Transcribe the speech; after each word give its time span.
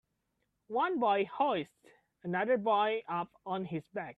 One 0.69 0.97
boy 0.99 1.29
hoists 1.31 1.75
another 2.23 2.57
boy 2.57 3.03
up 3.07 3.29
on 3.45 3.65
his 3.65 3.83
back. 3.93 4.09